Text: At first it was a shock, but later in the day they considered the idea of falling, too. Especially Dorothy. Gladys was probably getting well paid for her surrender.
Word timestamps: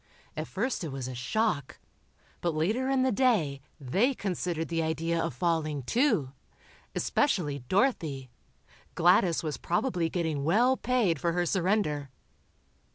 At 0.35 0.47
first 0.47 0.83
it 0.83 0.91
was 0.91 1.07
a 1.07 1.13
shock, 1.13 1.77
but 2.41 2.55
later 2.55 2.89
in 2.89 3.03
the 3.03 3.11
day 3.11 3.61
they 3.79 4.15
considered 4.15 4.67
the 4.69 4.81
idea 4.81 5.21
of 5.23 5.31
falling, 5.35 5.83
too. 5.83 6.31
Especially 6.95 7.59
Dorothy. 7.69 8.31
Gladys 8.95 9.43
was 9.43 9.57
probably 9.57 10.09
getting 10.09 10.43
well 10.43 10.75
paid 10.75 11.19
for 11.21 11.33
her 11.33 11.45
surrender. 11.45 12.09